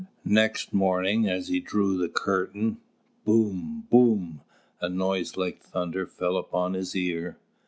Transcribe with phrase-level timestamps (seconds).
[0.25, 2.79] Next morning as he drew the curtain,
[3.23, 4.41] boom, boom,
[4.81, 7.37] a noise like thunder fell upon his ear.